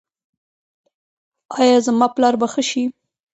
ایا 1.59 1.77
زما 1.85 2.07
پلار 2.15 2.35
به 2.39 2.47
ښه 2.51 2.63
شي؟ 2.69 2.83